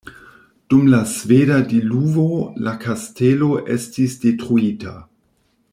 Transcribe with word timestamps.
Dum 0.73 0.87
la 0.93 1.01
sveda 1.11 1.59
diluvo 1.73 2.25
la 2.69 2.75
kastelo 2.87 3.53
estis 3.77 4.17
detruita. 4.25 4.97